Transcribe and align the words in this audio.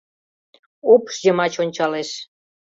Упш 0.93 1.15
йымач 1.25 1.53
ончалеш 1.63 2.09